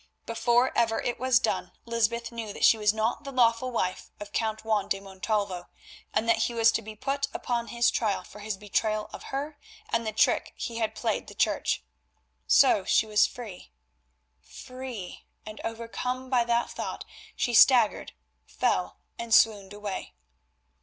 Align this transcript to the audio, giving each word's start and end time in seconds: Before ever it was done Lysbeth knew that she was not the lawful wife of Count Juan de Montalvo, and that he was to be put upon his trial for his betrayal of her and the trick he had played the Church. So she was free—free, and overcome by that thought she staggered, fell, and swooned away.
Before 0.25 0.75
ever 0.75 0.99
it 0.99 1.19
was 1.19 1.37
done 1.37 1.73
Lysbeth 1.85 2.31
knew 2.31 2.53
that 2.53 2.63
she 2.65 2.75
was 2.75 2.91
not 2.91 3.23
the 3.23 3.31
lawful 3.31 3.69
wife 3.69 4.09
of 4.19 4.31
Count 4.31 4.65
Juan 4.65 4.87
de 4.89 4.99
Montalvo, 4.99 5.69
and 6.11 6.27
that 6.27 6.37
he 6.45 6.55
was 6.55 6.71
to 6.71 6.81
be 6.81 6.95
put 6.95 7.27
upon 7.35 7.67
his 7.67 7.91
trial 7.91 8.23
for 8.23 8.39
his 8.39 8.57
betrayal 8.57 9.11
of 9.13 9.25
her 9.25 9.59
and 9.89 10.03
the 10.07 10.11
trick 10.11 10.53
he 10.57 10.77
had 10.77 10.95
played 10.95 11.27
the 11.27 11.35
Church. 11.35 11.83
So 12.47 12.83
she 12.83 13.05
was 13.05 13.27
free—free, 13.27 15.23
and 15.45 15.61
overcome 15.63 16.31
by 16.31 16.45
that 16.45 16.71
thought 16.71 17.05
she 17.35 17.53
staggered, 17.53 18.13
fell, 18.47 18.97
and 19.19 19.31
swooned 19.31 19.71
away. 19.71 20.15